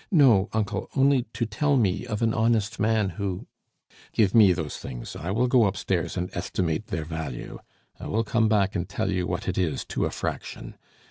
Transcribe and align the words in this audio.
"No, 0.09 0.49
uncle; 0.51 0.89
only 0.95 1.27
to 1.33 1.45
tell 1.45 1.77
me 1.77 2.07
of 2.07 2.23
an 2.23 2.33
honest 2.33 2.79
man 2.79 3.09
who" 3.21 3.45
"Give 4.15 4.33
me 4.33 4.51
those 4.51 4.77
things, 4.77 5.15
I 5.15 5.29
will 5.29 5.45
go 5.45 5.65
upstairs 5.65 6.17
and 6.17 6.31
estimate 6.35 6.87
their 6.87 7.05
value; 7.05 7.59
I 7.99 8.07
will 8.07 8.23
come 8.23 8.49
back 8.49 8.75
and 8.75 8.89
tell 8.89 9.11
you 9.11 9.27
what 9.27 9.47
it 9.47 9.59
is 9.59 9.85
to 9.85 10.05
a 10.05 10.09
fraction. 10.09 10.75